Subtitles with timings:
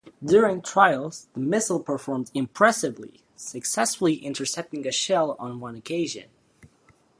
[0.25, 6.31] During trials, the missile performed impressively, successfully intercepting a shell on one occasion.